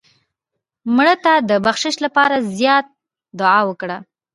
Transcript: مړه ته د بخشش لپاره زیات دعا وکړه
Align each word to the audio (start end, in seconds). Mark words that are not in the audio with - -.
مړه 0.95 1.15
ته 1.23 1.33
د 1.49 1.51
بخشش 1.65 1.95
لپاره 2.05 2.35
زیات 2.57 2.85
دعا 3.39 3.59
وکړه 3.69 3.97